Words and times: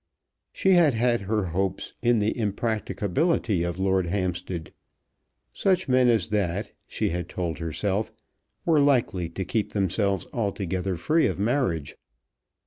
She 0.51 0.71
had 0.71 0.95
had 0.95 1.21
her 1.21 1.45
hopes 1.53 1.93
in 2.01 2.17
the 2.17 2.35
impracticability 2.35 3.61
of 3.61 3.77
Lord 3.77 4.07
Hampstead. 4.07 4.73
Such 5.53 5.87
men 5.87 6.09
as 6.09 6.29
that, 6.29 6.71
she 6.87 7.09
had 7.09 7.29
told 7.29 7.59
herself, 7.59 8.11
were 8.65 8.79
likely 8.79 9.29
to 9.29 9.45
keep 9.45 9.73
themselves 9.73 10.25
altogether 10.33 10.95
free 10.95 11.27
of 11.27 11.37
marriage. 11.37 11.97